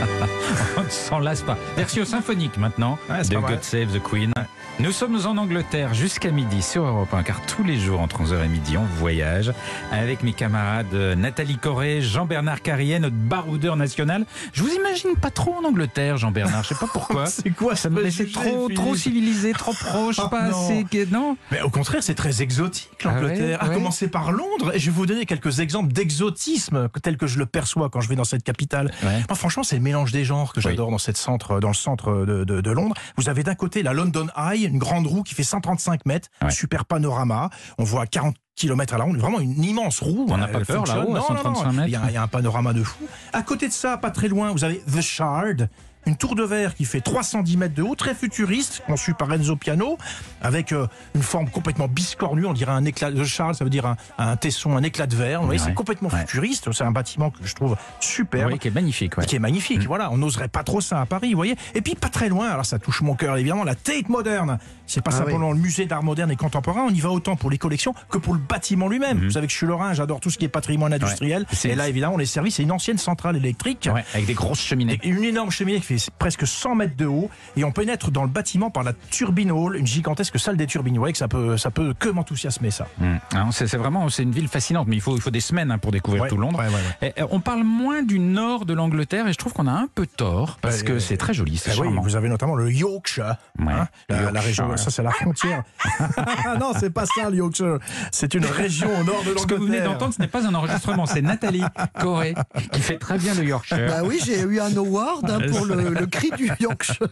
[0.76, 1.56] On ne s'en lasse pas.
[1.76, 3.36] Version symphonique maintenant Ouais, de.
[3.36, 4.32] God Save the Queen.
[4.78, 8.44] Nous sommes en Angleterre jusqu'à midi sur Europe 1, car tous les jours entre 11h
[8.44, 9.54] et midi, on voyage
[9.90, 14.26] avec mes camarades euh, Nathalie Corré, Jean-Bernard Carrier, notre baroudeur national.
[14.52, 16.62] Je vous imagine pas trop en Angleterre, Jean-Bernard.
[16.64, 17.24] Je sais pas pourquoi.
[17.26, 20.66] C'est quoi Ça me laissait trop, trop civilisé, trop proche, Ah, pas non.
[20.66, 20.86] assez.
[21.10, 23.56] Non Mais au contraire, c'est très exotique l'Angleterre.
[23.62, 24.72] Ah ouais, à commencer par Londres.
[24.74, 28.10] Et je vais vous donner quelques exemples d'exotisme tel que je le perçois quand je
[28.10, 28.92] vais dans cette capitale.
[29.02, 29.22] Ouais.
[29.26, 32.26] Moi, franchement, c'est le mélange des genres que j'adore dans cette centre, dans le centre
[32.26, 32.94] de, de- de Londres.
[33.16, 36.50] Vous avez d'un côté la London Eye, une grande roue qui fait 135 mètres, Ouais.
[36.50, 37.50] super panorama.
[37.78, 40.26] On voit 40 km à la ronde, vraiment une immense roue.
[40.28, 41.72] On n'a Elle pas peur, là-haut, à Non, non, 135 non.
[41.72, 43.04] mètres Il y, a, il y a un panorama de fou.
[43.32, 45.68] À côté de ça, pas très loin, vous avez The Shard.
[46.08, 49.56] Une tour de verre qui fait 310 mètres de haut, très futuriste, conçue par Enzo
[49.56, 49.98] Piano,
[50.40, 53.86] avec euh, une forme complètement biscornue, on dirait un éclat de Charles, ça veut dire
[53.86, 55.40] un, un tesson, un éclat de verre.
[55.40, 55.66] Vous voyez, Ouais.
[55.66, 56.20] c'est complètement Ouais.
[56.20, 56.70] futuriste.
[56.70, 58.52] C'est un bâtiment que je trouve superbe.
[58.52, 59.18] Oui, qui est magnifique.
[59.18, 59.26] ouais.
[59.26, 60.12] Qui est magnifique, voilà.
[60.12, 61.56] On n'oserait pas trop ça à Paris, vous voyez.
[61.74, 64.58] Et puis pas très loin, alors ça touche mon cœur évidemment, la Tate Moderne.
[64.86, 66.82] C'est pas Ah simplement le musée d'art moderne et contemporain.
[66.88, 69.18] On y va autant pour les collections que pour le bâtiment lui-même.
[69.24, 71.46] Vous savez que je suis lorrain, j'adore tout ce qui est patrimoine industriel.
[71.64, 71.70] Mhm.
[71.70, 72.50] Et là, évidemment, on est servi.
[72.50, 73.88] C'est une ancienne centrale électrique.
[73.92, 74.98] Ouais, avec des grosses cheminées.
[75.04, 78.28] Une énorme cheminée qui fait presque 100 mètres de haut et on pénètre dans le
[78.28, 80.94] bâtiment par la turbine hall, une gigantesque salle des turbines.
[80.94, 82.86] Vous voyez que ça peut, ça peut que m'enthousiasmer ça.
[83.00, 83.18] Hum.
[83.32, 85.78] Alors, C'est vraiment c'est une ville fascinante, mais il faut, il faut des semaines hein,
[85.78, 86.62] pour découvrir Ouais, tout Londres.
[87.02, 89.88] Et, euh, on parle moins du nord de l'Angleterre et je trouve qu'on a un
[89.94, 91.00] peu tort parce Ouais, que ouais.
[91.00, 94.40] c'est très joli, c'est Ah oui, vous avez notamment le Yorkshire, hein, la, Yorkshire, la
[94.40, 95.62] région, ça c'est la frontière.
[96.60, 97.78] non, c'est pas ça le Yorkshire.
[98.12, 99.92] C'est une région au nord de Ce que vous venez l'Angleterre.
[99.92, 101.62] d'entendre, ce n'est pas un enregistrement, c'est Nathalie
[102.00, 102.34] Corré
[102.72, 103.86] qui fait très bien le Yorkshire.
[103.88, 107.06] Bah oui, j'ai eu un award hein, pour le, le cri du Yorkshire.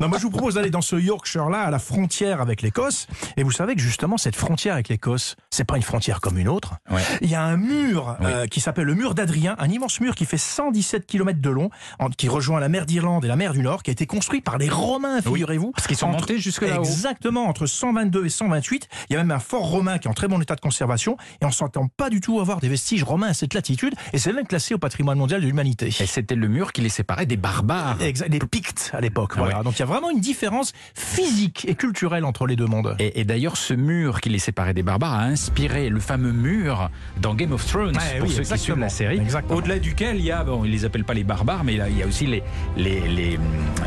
[0.00, 3.06] Non, moi je vous propose d'aller dans ce Yorkshire-là, à la frontière avec l'Écosse.
[3.36, 6.48] Et vous savez que justement, cette frontière avec l'Écosse, c'est pas une frontière comme une
[6.48, 6.74] autre.
[6.90, 7.02] Ouais.
[7.20, 10.24] Il y a un mur euh, qui s'appelle le mur d'Adrien, un immense mur qui
[10.24, 13.60] fait 117 km de long, en- qui rejoint la mer d'Irlande et la mer du
[13.62, 15.72] Nord, qui a été construit par les Romains, figurez-vous.
[15.72, 16.80] Parce qu'ils sont Entre- montés jusque là-haut.
[16.82, 18.88] Exactement, entre 122 et 128.
[19.08, 21.16] Il y a même un fort romain qui est en très bon état de conservation
[21.40, 24.32] et on s'entend pas du tout avoir des vestiges romains à cette latitude et c'est
[24.32, 25.86] même classé au patrimoine mondial de l'humanité.
[25.88, 28.00] Et c'était le mur qui les séparait des barbares.
[28.02, 29.32] Exact, les Pictes à l'époque.
[29.36, 29.58] Ah voilà.
[29.58, 29.64] ouais.
[29.64, 32.96] Donc il y a vraiment une différence physique et culturelle entre les deux mondes.
[32.98, 36.90] Et, et d'ailleurs, ce mur qui les séparait des barbares a inspiré le fameux mur
[37.20, 38.58] dans Game of Thrones, Ouais, pour oui, ceux qui exactement.
[38.58, 39.20] suivent la série.
[39.50, 41.80] Au-delà duquel il y a, bon, ils les appellent pas les barbares, mais il y
[41.80, 42.42] a- il y a aussi les.
[42.76, 43.38] Les, les,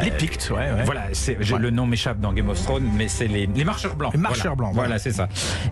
[0.03, 0.71] Les Pictes, ouais.
[0.71, 0.83] ouais.
[0.85, 1.07] Voilà,
[1.59, 4.13] le nom m'échappe dans Game of Thrones, mais c'est les, les marcheurs blancs.
[4.13, 4.55] Les marcheurs Voilà.
[4.55, 4.99] blancs, Voilà, voilà.
[4.99, 5.27] c'est ça.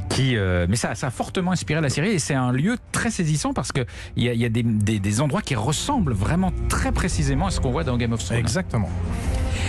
[0.09, 3.11] Qui, euh, mais ça, ça a fortement inspiré la série et c'est un lieu très
[3.11, 3.85] saisissant parce que
[4.15, 7.71] il y a, y a des endroits qui ressemblent vraiment très précisément à ce qu'on
[7.71, 8.39] voit dans Game of Thrones.
[8.39, 8.89] Exactement.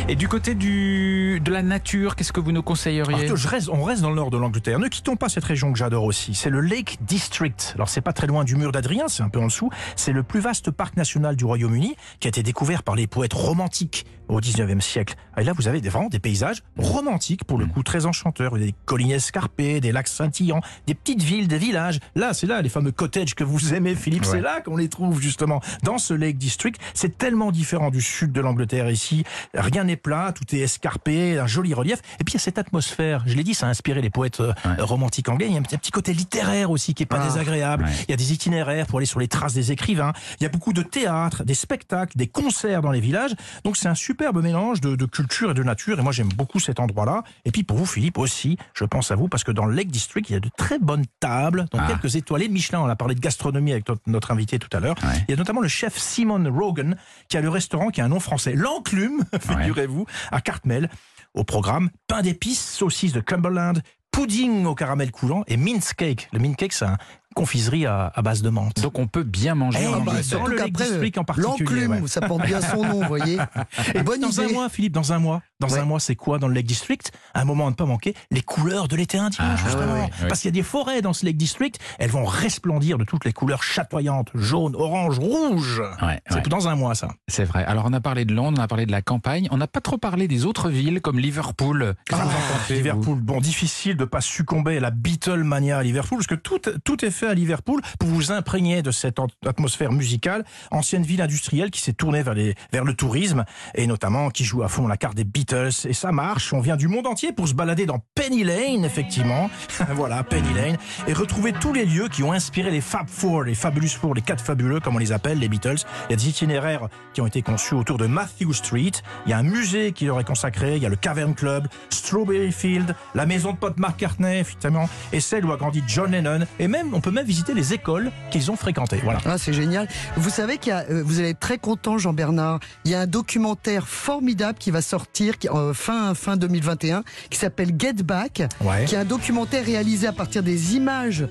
[0.08, 3.69] Et du côté du, de la nature, qu'est-ce que vous nous conseilleriez Alors, je reste,
[3.69, 4.78] on reste dans le nord de l'Angleterre.
[4.78, 6.34] Ne quittons pas cette région que j'adore aussi.
[6.34, 7.72] C'est le Lake District.
[7.76, 9.70] Alors, c'est pas très loin du mur d'Adrien, c'est un peu en dessous.
[9.97, 13.34] C'est le plus vaste parc national du Royaume-Uni qui a été découvert par les poètes
[13.34, 15.14] romantiques au 19e siècle.
[15.36, 18.56] Et là, vous avez vraiment des paysages romantiques, pour le coup, très enchanteurs.
[18.56, 22.00] Des collines escarpées, des lacs scintillants, des petites villes, des villages.
[22.14, 24.24] Là, c'est là, les fameux cottages que vous aimez, Philippe.
[24.24, 24.30] Ouais.
[24.30, 26.80] C'est là qu'on les trouve, justement, dans ce Lake District.
[26.94, 29.24] C'est tellement différent du sud de l'Angleterre ici.
[29.54, 32.00] Rien n'est plat, tout est escarpé, un joli relief.
[32.20, 33.22] Et puis, il y a cette atmosphère.
[33.26, 34.81] Je l'ai dit, ça a inspiré les poètes euh, Ouais.
[34.82, 35.47] romantiques anglais.
[35.48, 37.84] Il y a un petit, côté littéraire aussi qui est pas Ah, désagréable.
[37.84, 37.91] ouais.
[38.09, 40.12] Il y a des itinéraires pour aller sur les traces des écrivains.
[40.41, 43.32] Il y a beaucoup de théâtre, des spectacles, des concerts dans les villages.
[43.65, 45.98] Donc, c'est un superbe mélange de, de culture et de nature.
[45.98, 47.22] Et moi, j'aime beaucoup cet endroit-là.
[47.44, 49.91] Et puis, pour vous, Philippe, aussi, je pense à vous parce que dans le Lake
[49.91, 51.88] District, il y a de très bonnes tables, donc Ah.
[51.88, 52.81] quelques étoilés de Michelin.
[52.81, 54.94] On a parlé de gastronomie avec notre, notre invité tout à l'heure.
[55.03, 55.25] Ouais.
[55.28, 56.97] Il y a notamment le chef Simon Rogan
[57.28, 59.25] qui a le restaurant qui a un nom français, l'Enclume,
[59.72, 60.91] figurez-vous, à Cartmel.
[61.34, 66.28] Au programme, pain d'épices, saucisses de Cumberland, pudding au caramel coulant et mince cake.
[66.33, 66.97] Le mince cake, c'est une
[67.32, 68.81] confiserie à, à base de menthe.
[68.81, 70.25] Donc on peut bien manger Eh, en ah bah, Angleterre.
[70.25, 72.09] surtout- le Lake District en particulier, l'enclume, ouais.
[72.09, 73.38] ça porte bien son nom, vous voyez.
[73.94, 74.45] Et Bonne dans idée.
[74.45, 75.78] un mois, Philippe, dans un mois, dans Ouais.
[75.78, 77.12] un mois, c'est quoi dans le Lake District?
[77.34, 79.83] Un moment à ne pas manquer, les couleurs de l'été indien, Ah, justement.
[79.84, 80.28] ouais, ouais, ouais.
[80.28, 83.24] Parce qu'il y a des forêts dans ce Lake District, elles vont resplendir de toutes
[83.24, 85.80] les couleurs chatoyantes, jaune, orange, rouge.
[86.03, 86.42] Ouais, C'est ouais.
[86.48, 87.09] dans un mois, ça.
[87.28, 87.65] C'est vrai.
[87.65, 89.80] Alors on a parlé de Londres, on a parlé de la campagne, on n'a pas
[89.80, 91.95] trop parlé des autres villes comme Liverpool.
[92.07, 92.78] Qu'est-ce que vous en pensez vous?
[92.78, 97.04] Liverpool, bon, difficile de pas succomber à la Beatlemania à Liverpool, parce que tout, tout
[97.04, 100.45] est fait à Liverpool pour vous imprégner de cette at- atmosphère musicale.
[100.71, 104.86] Ancienne ville industrielle qui s'est tournée vers, le tourisme, et notamment qui joue à fond
[104.86, 105.42] la carte des Beatles.
[105.42, 106.53] Beatles et ça marche.
[106.53, 109.51] On vient du monde entier pour se balader dans Penny Lane, effectivement.
[109.91, 110.77] voilà, Penny Lane.
[111.09, 114.21] Et retrouver tous les lieux qui ont inspiré les Fab Four, les Fabulous Four, les
[114.22, 115.78] quatre fabuleux, comme on les appelle, les Beatles.
[116.09, 118.92] Il y a des itinéraires qui ont été conçus autour de Matthew Street.
[119.27, 120.77] Il y a un musée qui leur est consacré.
[120.77, 125.21] Il y a le Cavern Club, Strawberry Field, la maison de pote McCartney, effectivement, et
[125.21, 126.47] celle où a grandi John Lennon.
[126.59, 129.00] Et même, on peut même visiter les écoles qu'ils ont fréquentées.
[129.04, 129.20] Voilà.
[129.24, 129.88] Ah, c'est génial.
[130.16, 132.60] Vous savez qu'il y a, euh, vous allez être très content, Jean-Bernard.
[132.84, 137.38] Il y a un documentaire formidable qui va sortir qui, euh, fin fin 2021, qui
[137.38, 138.84] s'appelle Get Back, Ouais.
[138.86, 141.26] qui est un documentaire réalisé à partir des images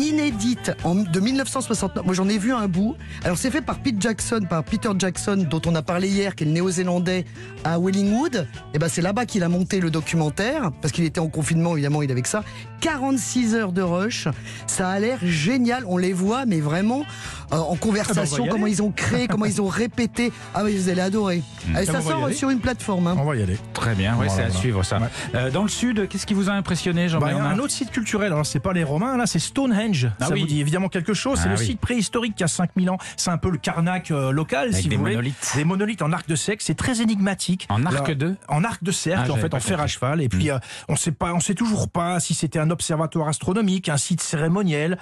[0.00, 2.04] inédites en, de 1969.
[2.04, 2.96] Moi, j'en ai vu un bout.
[3.24, 6.44] Alors, c'est fait par Pete Jackson, par Peter Jackson, dont on a parlé hier, qui
[6.44, 7.24] est le néo-zélandais
[7.64, 8.46] à Wellingwood.
[8.74, 12.02] Et ben, c'est là-bas qu'il a monté le documentaire, parce qu'il était en confinement, évidemment,
[12.02, 12.42] il avait que ça.
[12.80, 14.26] 46 heures de rush.
[14.66, 15.84] Ça a l'air génial.
[15.86, 17.04] On les voit, mais vraiment
[17.52, 18.74] euh, en conversation, y comment aller.
[18.74, 20.32] ils ont créé, comment ils ont répété.
[20.54, 21.42] Ah oui, vous allez adorer.
[21.74, 23.06] Allez, Ah, ça sort sur une plateforme.
[23.08, 23.16] hein.
[23.18, 23.58] On va y aller.
[23.74, 24.98] Très bien, ouais, Voilà, c'est à suivre ça.
[24.98, 25.06] Ouais.
[25.34, 28.32] Euh, dans le sud, qu'est-ce qui vous a impressionné, Bah, Jean-Bernard un autre site culturel,
[28.32, 29.89] alors c'est pas les Romains, là c'est Stonehenge.
[30.20, 30.40] Ah ça oui.
[30.40, 31.38] vous dit évidemment quelque chose.
[31.38, 31.66] C'est Ah le oui.
[31.66, 32.98] site préhistorique qui a 5000 ans.
[33.16, 35.14] C'est un peu le Karnak euh, local, Avec si des vous voulez.
[35.16, 35.52] monolithes.
[35.56, 36.62] Des monolithes en arc de cercle.
[36.64, 37.66] C'est très énigmatique.
[37.68, 40.20] En arc Alors, de En arc de cercle, Ah, en fait, en fer à cheval.
[40.22, 40.58] Et puis, euh,
[40.88, 44.98] on sait pas, on sait toujours pas si c'était un observatoire astronomique, un site cérémoniel.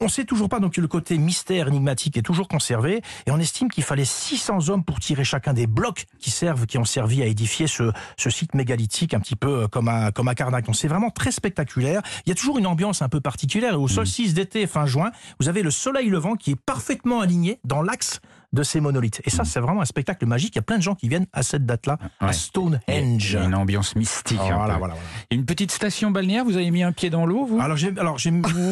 [0.00, 0.60] On sait toujours pas.
[0.60, 3.02] Donc, le côté mystère énigmatique est toujours conservé.
[3.26, 6.78] Et on estime qu'il fallait 600 hommes pour tirer chacun des blocs qui servent, qui
[6.78, 10.28] ont servi à édifier ce, ce site mégalithique, un petit peu euh, comme à, comme
[10.28, 10.64] à Karnak.
[10.66, 12.02] Donc, c'est vraiment très spectaculaire.
[12.26, 13.72] Il y a toujours une ambiance un peu particulière.
[13.74, 13.88] Et au
[14.22, 15.10] solstice d'été, fin juin,
[15.40, 18.20] vous avez le soleil levant qui est parfaitement aligné dans l'axe
[18.52, 19.22] de ces monolithes.
[19.24, 20.54] Et ça, c'est vraiment un spectacle magique.
[20.54, 22.32] Il y a plein de gens qui viennent à cette date-là, à.
[22.32, 23.38] Stonehenge.
[23.42, 24.38] Une ambiance mystique.
[24.38, 24.94] Un voilà, voilà, voilà.
[25.30, 27.60] Une petite station balnéaire, vous avez mis un pied dans l'eau, vous?
[27.60, 28.18] Alors alors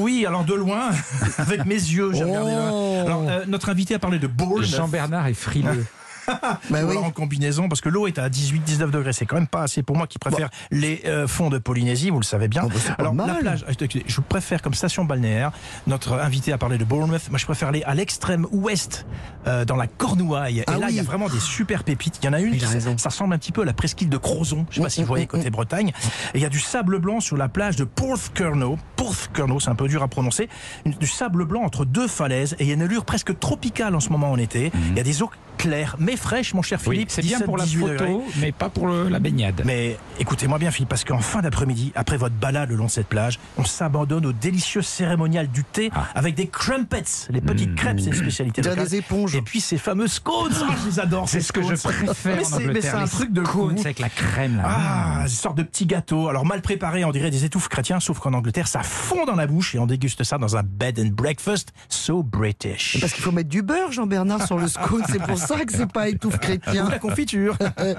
[0.01, 0.91] oui, alors de loin,
[1.39, 2.71] avec mes yeux, j'ai regardé là.
[2.73, 3.03] Oh.
[3.07, 4.65] Alors euh, notre invité a parlé de Bournemouth.
[4.65, 5.87] Jean-Bernard est frileux.
[6.71, 6.97] Ou oui.
[6.97, 9.13] en combinaison, parce que l'eau est à 18-19 degrés.
[9.13, 12.21] C'est quand même pas assez pour moi qui préfère les euh, fonds de Polynésie, vous
[12.21, 12.63] le savez bien.
[12.65, 15.51] Bah, pas alors la plage, écoutez, je préfère comme station balnéaire.
[15.87, 17.29] Notre invité a parlé de Bournemouth.
[17.31, 19.07] Moi, je préfère aller à l'extrême ouest,
[19.47, 20.65] euh, dans la Cornouaille.
[20.67, 20.93] Ah Et là, oui.
[20.93, 22.19] il y a vraiment des super pépites.
[22.23, 22.67] Il y en a une, qui-
[22.97, 24.67] ça ressemble un petit peu à la presqu'île de Crozon.
[24.71, 25.93] Je sais pas si vous voyez côté Bretagne.
[26.35, 28.79] Et il y a du sable blanc sur la plage de Porthcurno.
[28.97, 30.49] Porthcurno, c'est un peu dur à prononcer.
[30.85, 32.55] Du sable blanc entre deux falaises.
[32.59, 34.71] Et il y a une allure presque tropicale en ce moment en été.
[34.91, 37.11] Il y a des eaux claires, mais fraîches, mon cher Oui, Philippe.
[37.11, 38.17] c'est bien 17, pour la 18 photo, degrés.
[38.41, 39.63] mais pas pour le- la baignade.
[39.67, 43.09] Mais écoutez-moi bien, Philippe, parce qu'en fin d'après-midi, après votre balade le long de cette
[43.09, 46.07] plage, on s'abandonne au délicieux cérémonial du thé Ah.
[46.15, 47.05] avec des crumpets.
[47.31, 48.89] Les petites crêpes, c'est une spécialité Il y a locale.
[48.89, 49.35] des éponges.
[49.35, 51.29] Et puis ces fameux scones, ah, je les adore.
[51.29, 53.77] C'est ces ce que je préfère Mais en c'est- c'est un les truc de scones
[53.77, 53.81] fou.
[53.81, 54.63] avec la crème là.
[54.67, 56.29] Ah, une sorte de petit gâteau.
[56.29, 59.47] Alors mal préparé, on dirait des étouffes chrétiens, sauf qu'en Angleterre, ça fond dans la
[59.47, 62.99] bouche et on déguste ça dans un bed and breakfast so British.
[63.01, 65.03] Parce qu'il faut mettre du beurre, Jean-Bernard, sur le scone.
[65.09, 66.87] C'est pour ça que c'est pas étouffe chrétien.
[66.87, 67.57] Ou la confiture.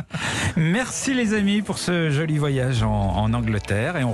[0.55, 4.11] Merci les amis pour ce joli voyage en, en Angleterre et on